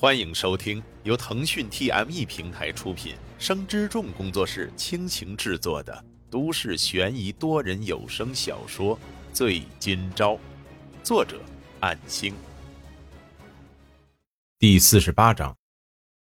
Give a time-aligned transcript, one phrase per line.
[0.00, 8.94] 欢迎收听由腾讯 TME 平台出品、生之众工作室倾情制作的都市悬疑多人有声小说
[9.32, 10.34] 《醉今朝》，
[11.02, 11.40] 作者：
[11.80, 12.32] 暗星。
[14.56, 15.56] 第四十八章，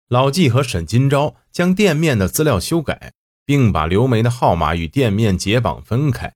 [0.09, 3.14] 老纪和沈今朝将店面的资料修改，
[3.45, 6.34] 并把刘梅的号码与店面解绑分开。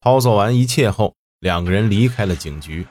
[0.00, 2.86] 操作完一切后，两个人离开了警局。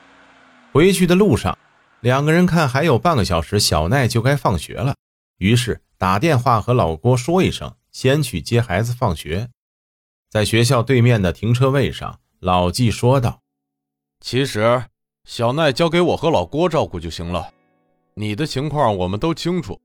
[0.72, 1.56] 回去的路上。
[2.02, 4.96] 两个人看还有半个小时，小奈就该放学了，
[5.38, 9.48] 于是打电话和老郭说一声，先去接孩子放学。
[10.28, 13.40] 在学校对面的停车位上，老纪说道
[14.18, 14.84] ：“其实
[15.24, 17.52] 小奈交给我和老郭照顾就行了，
[18.14, 19.80] 你的情况我们都清楚，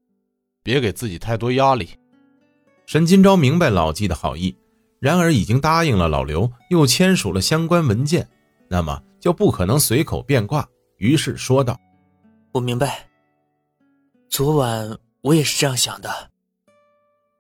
[0.64, 1.90] 别给自己太多压力。”
[2.88, 4.56] 沈金钊明白老纪的好意，
[5.00, 8.28] 然而已经答应了老刘，又签署了相关文件，
[8.70, 11.80] 那么就不可能随口变卦，于是说道。
[12.52, 13.08] 我明白。
[14.30, 16.32] 昨晚我也是这样想的，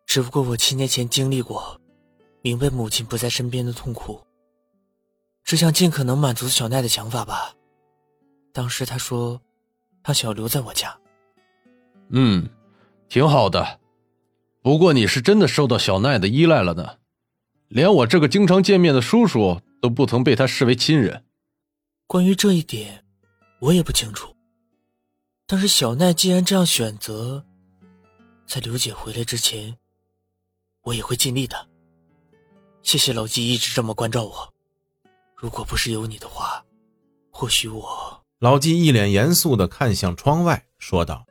[0.05, 1.79] 只不过我七年前经历过，
[2.41, 4.21] 明白母亲不在身边的痛苦，
[5.43, 7.53] 只想尽可能满足小奈的想法吧。
[8.53, 9.41] 当时她说，
[10.01, 10.97] 她想要留在我家。
[12.09, 12.47] 嗯，
[13.09, 13.79] 挺好的。
[14.61, 16.97] 不过你是真的受到小奈的依赖了呢，
[17.67, 21.25] 连我这个经常见面的叔叔都不曾被他视为亲人。
[22.07, 23.03] 关于这一点，
[23.59, 24.33] 我也不清楚。
[25.49, 27.45] 但是小奈既然这样选择，
[28.45, 29.77] 在刘姐回来之前，
[30.83, 31.69] 我也会尽力的。
[32.81, 34.53] 谢谢老纪一直这么关照我，
[35.37, 36.65] 如果不是有你的话，
[37.31, 38.21] 或许我……
[38.39, 41.25] 老纪一脸严肃的看向窗外，说道：“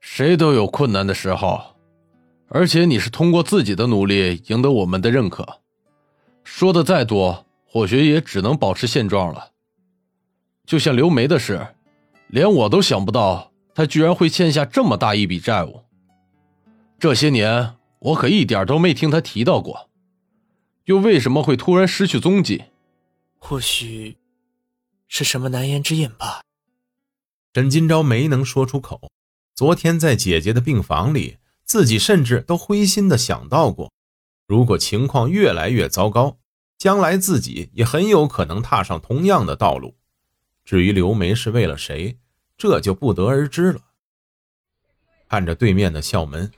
[0.00, 1.58] 谁都有困难的时候，
[2.48, 5.62] 而且你是通过自己的努力赢得我们的认可。
[6.44, 9.52] 说的再多，或许也只能保持现状了。
[10.66, 11.66] 就像刘梅的事。”
[12.28, 15.82] 连我都想不到，他居然会欠下这么大一笔债务。
[16.98, 19.88] 这些年，我可一点都没听他提到过，
[20.84, 22.64] 又为什么会突然失去踪迹？
[23.38, 24.16] 或许
[25.06, 26.42] 是什么难言之隐吧。
[27.54, 29.10] 沈金钊没能说出口。
[29.54, 33.90] 昨天在姐姐的病房里，自己甚至都灰心的想到过，
[34.46, 36.36] 如果情况越来越糟糕，
[36.76, 39.94] 将来自己也很有可能踏上同样的道路。
[40.66, 42.18] 至于刘梅是为了谁，
[42.58, 43.80] 这就不得而知了。
[45.28, 46.50] 看着对面的校门，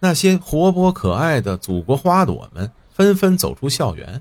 [0.00, 4.20] 那些活泼可爱的祖国花朵们纷纷走出校园，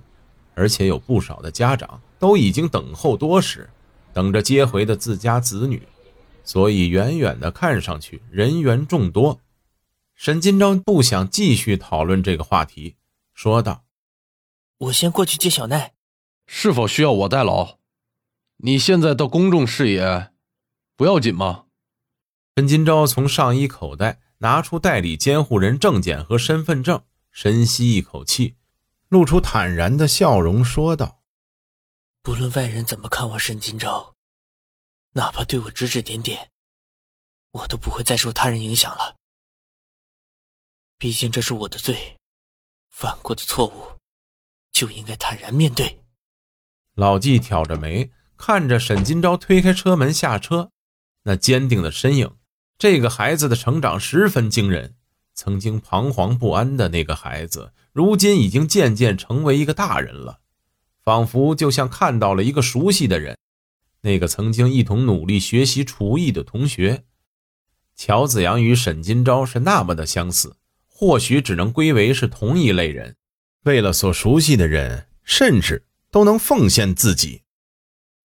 [0.53, 3.67] 而且有不少的家长都已经等候多时，
[4.13, 5.81] 等着接回的自家子女，
[6.43, 9.41] 所以远远的看上去人员众多。
[10.13, 12.95] 沈金钊不想继续讨论这个话题，
[13.33, 13.85] 说道
[14.77, 15.93] ：“我先过去接小奈，
[16.45, 17.79] 是否需要我代劳？”
[18.63, 20.31] 你现在到公众视野，
[20.95, 21.65] 不要紧吗？
[22.55, 28.57] 陈金钊从上衣口袋拿出代理监护人证件和身份证，深吸一口气，
[29.07, 31.23] 露出坦然的笑容，说道
[32.21, 34.13] ：“不论外人怎么看我，沈金钊，
[35.13, 36.51] 哪怕对我指指点点，
[37.53, 39.15] 我都不会再受他人影响了。
[40.99, 42.19] 毕竟这是我的罪，
[42.91, 43.97] 犯过的错误，
[44.71, 46.03] 就应该坦然面对。”
[46.93, 48.11] 老纪挑着眉。
[48.41, 50.71] 看着沈金钊推开车门下车，
[51.25, 52.31] 那坚定的身影，
[52.79, 54.95] 这个孩子的成长十分惊人。
[55.35, 60.39] 曾经彷徨不安的那个孩子，如今已经渐渐成为一个大人了，
[61.03, 63.37] 仿佛就像看到了一个熟悉的人。
[64.01, 67.03] 那个曾经一同努力学习厨艺的同学，
[67.95, 70.55] 乔子阳与沈金钊是那么的相似，
[70.87, 73.15] 或许只能归为是同一类人。
[73.65, 77.43] 为了所熟悉的人，甚至都能奉献自己。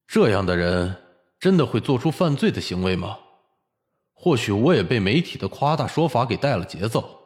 [0.06, 0.96] 这样的人
[1.38, 3.18] 真的会做出犯罪的行为吗？
[4.14, 7.20] 或许我也被媒体的夸大说法给带了节奏。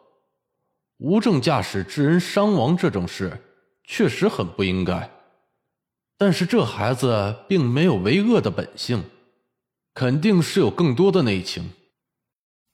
[0.98, 3.42] 无证驾驶致人伤亡这种事
[3.84, 5.10] 确实很不应该，
[6.18, 9.04] 但是这孩子并没有为恶的本性，
[9.94, 11.70] 肯定是有更多的内情。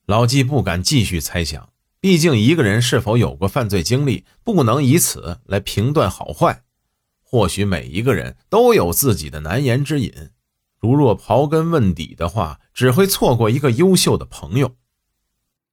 [0.06, 1.68] 老纪不敢继续猜想，
[2.00, 6.64] 毕竟一个人是否有过犯罪经历，不能以此来评断好坏。
[7.28, 10.30] 或许每一个人都有自己的难言之隐，
[10.78, 14.76] 如若刨根问底的话，只会错过一个优秀的朋友。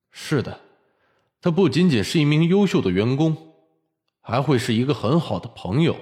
[0.09, 0.61] 是的，
[1.39, 3.53] 他不仅仅是一名优秀的员工，
[4.19, 5.95] 还会是一个很好的朋友。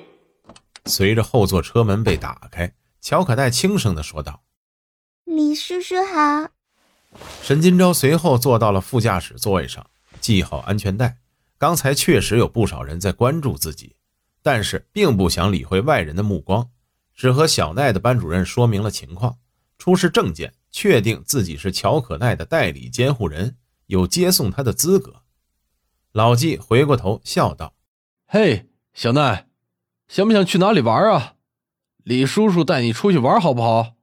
[0.85, 4.43] 随着后座车门被打开，乔可代轻声的说道
[5.25, 6.49] ：“李叔叔好。”
[7.43, 9.85] 沈金钊随后坐到了副驾驶座位上，
[10.21, 11.17] 系好安全带。
[11.57, 13.97] 刚才确实有不少人在关注自己。
[14.41, 16.69] 但是并不想理会外人的目光，
[17.13, 19.37] 只和小奈的班主任说明了情况，
[19.77, 23.57] 出示证件，确定自己是乔可奈的代理监护人，
[23.87, 25.23] 有接送他的资格。
[26.11, 27.75] 老纪回过头笑道
[28.27, 29.47] ：“嘿，小奈，
[30.07, 31.35] 想不想去哪里玩啊？
[32.03, 33.95] 李叔叔带你出去玩好不好？”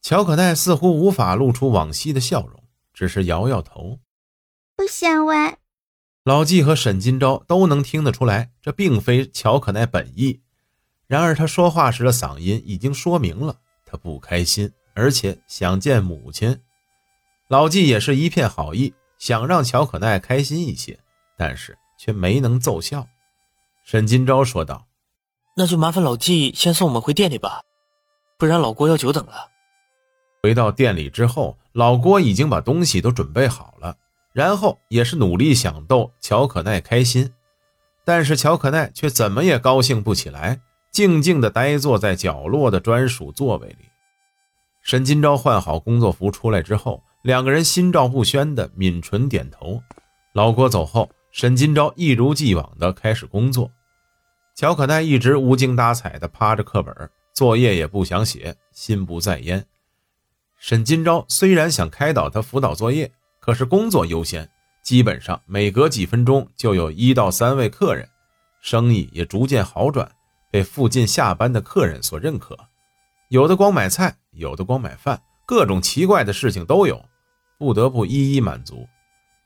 [0.00, 2.62] 乔可奈似乎无法露出往昔的笑容，
[2.92, 3.98] 只是摇摇头
[4.76, 5.58] ：“不想玩。”
[6.24, 10.40] 老纪和沈金钊都能听得出来，这并非乔可奈本意。
[11.06, 14.72] 然而他说话时的嗓音已经说明了，他不开心。
[14.94, 16.60] 而且想见母亲，
[17.48, 20.98] 老纪也是一片好意，想让乔可奈开心一些，
[21.36, 23.06] 但是却没能奏效。
[23.84, 24.86] 沈金钊说道
[25.56, 27.60] ：“那就麻烦老纪先送我们回店里吧，
[28.38, 29.50] 不然老郭要久等了。”
[30.42, 33.96] 回到店里之后，老郭已经把东西都准备好了，
[34.34, 37.32] 然后也是努力想逗乔可奈开心，
[38.04, 40.60] 但是乔可奈却怎么也高兴不起来，
[40.90, 43.88] 静静地呆坐在角落的专属座位里。
[44.82, 49.80] 沈金钊换好工作服出来之后，两个人心照不宣的抿唇点头。
[50.32, 53.70] 老郭走后，沈金钊一如既往的开始工作。
[54.56, 56.92] 乔可奈一直无精打采的趴着课本，
[57.32, 59.64] 作业也不想写，心不在焉。
[60.58, 63.10] 沈金钊虽然想开导他辅导作业，
[63.44, 64.48] 可是工作优先，
[64.82, 68.08] 基本上每隔几分钟就有一到三位客人，
[68.62, 70.10] 生意也逐渐好转，
[70.50, 72.58] 被附近下班的客人所认可。
[73.28, 74.16] 有的光买菜。
[74.32, 77.04] 有的光买饭，各种奇怪的事情都有，
[77.58, 78.88] 不得不一一满足。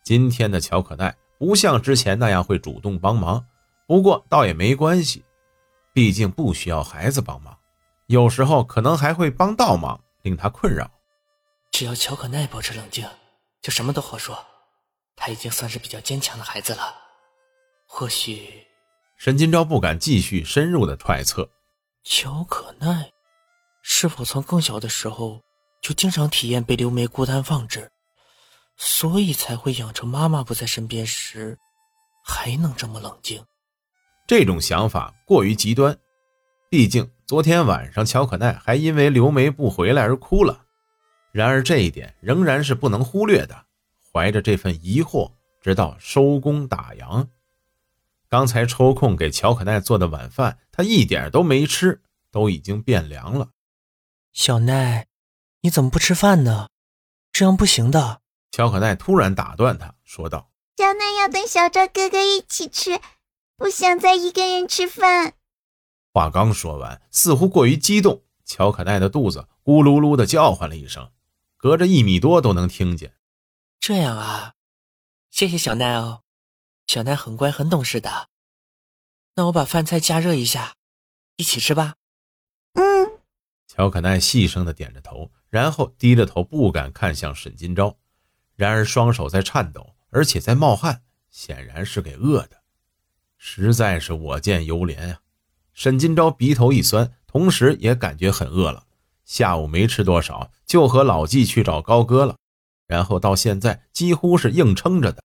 [0.04, 3.44] 今天的乔可奈不像之前那样会主动帮忙，
[3.88, 5.24] 不过倒也没关系，
[5.92, 7.54] 毕竟不需要孩子帮忙，
[8.06, 10.88] 有时候可能还会帮倒忙，令他困扰。
[11.72, 13.04] 只要乔可奈保持冷静，
[13.62, 14.44] 就什么都好说。
[15.16, 16.94] 他已经算是比较坚强的孩子了，
[17.86, 18.64] 或许……
[19.16, 21.50] 沈金钊不敢继续深入的揣测。
[22.04, 23.10] 乔可奈。
[23.82, 25.40] 是否从更小的时候
[25.80, 27.90] 就经常体验被刘梅孤单放置，
[28.76, 31.56] 所以才会养成妈妈不在身边时
[32.22, 33.42] 还能这么冷静？
[34.26, 35.98] 这种想法过于极端。
[36.68, 40.66] 毕竟昨天晚上乔可奈还因为刘梅不回来而哭了。
[41.32, 43.66] 然而这一点仍然是不能忽略的。
[44.12, 47.28] 怀着这份疑惑，直到收工打烊。
[48.28, 53.48] 刚才抽空给乔可奈做的晚饭，他一点都没吃，都已经变凉了。
[54.32, 55.06] 小奈，
[55.62, 56.68] 你怎么不吃饭呢？
[57.32, 58.20] 这样不行的。
[58.50, 62.98] 乔可奈突然打断他，说道：“小奈要等小赵哥哥一起吃，
[63.56, 65.34] 不想再一个人吃饭。”
[66.12, 71.10] 话刚说完，似乎过于激动，乔可奈的肚子咕噜噜的叫唤了一声，
[71.58, 73.12] 隔着一米多都能听见。
[73.80, 74.54] 这样啊，
[75.28, 76.22] 谢谢小奈哦，
[76.86, 78.28] 小奈很乖很懂事的。
[79.34, 80.76] 那我把饭菜加热一下，
[81.36, 81.96] 一起吃吧。
[82.72, 83.18] 嗯。
[83.66, 87.94] 乔可奈细声的点着头，然后低着头，不敢看向沈金钊。
[88.56, 92.62] 然而双手在颤抖，而且在冒汗，显然是给饿的。
[93.36, 95.20] 实在是我见犹怜啊！
[95.74, 98.87] 沈金钊鼻头一酸，同时也感觉很饿了。
[99.28, 102.38] 下午没吃多少，就和老纪去找高哥了，
[102.86, 105.22] 然后到现在几乎是硬撑着的。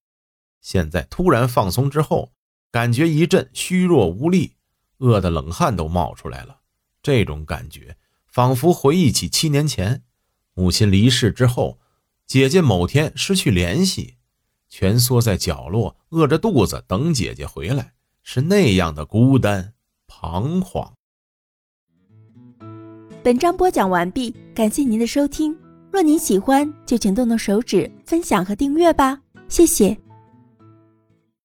[0.60, 2.34] 现在突然放松之后，
[2.70, 4.58] 感觉一阵虚弱无力，
[4.98, 6.60] 饿得冷汗都冒出来了。
[7.02, 7.98] 这种感觉。
[8.28, 10.04] 仿佛回忆起七年前，
[10.54, 11.80] 母亲离世之后，
[12.26, 14.18] 姐姐某天失去联系，
[14.70, 19.76] 蜷缩在角落，饿着肚子等姐姐回来，是那样的孤单
[20.08, 20.96] 彷徨。
[23.24, 25.58] 本章播讲完毕，感谢您的收听。
[25.90, 29.98] 若您喜欢，就请动动手指分享和订阅吧，谢谢。